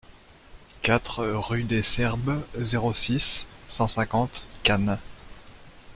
quatre 0.81 1.23
rue 1.25 1.61
des 1.61 1.83
Serbes, 1.83 2.41
zéro 2.57 2.91
six, 2.91 3.45
cent 3.69 3.87
cinquante 3.87 4.47
Cannes 4.63 4.97